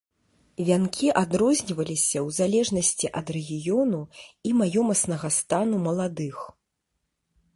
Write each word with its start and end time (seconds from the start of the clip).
Вянкі 0.67 1.07
адрозніваліся 1.21 2.17
ў 2.25 2.37
залежнасці 2.37 3.11
ад 3.21 3.27
рэгіёну 3.37 3.99
і 4.51 4.53
маёмаснага 4.61 5.27
стану 5.39 5.77
маладых. 5.87 6.37